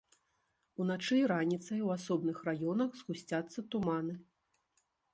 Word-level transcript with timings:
Уначы 0.83 1.15
і 1.19 1.27
раніцай 1.33 1.77
ў 1.87 1.99
асобных 1.99 2.37
раёнах 2.51 2.89
згусцяцца 3.05 3.59
туманы. 3.73 4.21